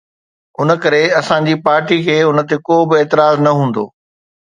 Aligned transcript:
ان 0.61 0.69
ڪري 0.83 1.03
اسان 1.19 1.41
جي 1.49 1.55
پارٽي 1.69 1.97
کي 2.09 2.17
ان 2.31 2.37
تي 2.49 2.55
ڪو 2.67 2.75
به 2.89 2.95
اعتراض 3.01 3.35
نه 3.47 3.51
هوندو. 3.59 3.85